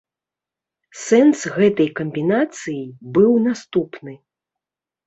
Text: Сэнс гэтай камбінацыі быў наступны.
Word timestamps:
Сэнс 1.01 1.39
гэтай 1.57 1.89
камбінацыі 2.01 2.83
быў 3.19 3.31
наступны. 3.51 4.13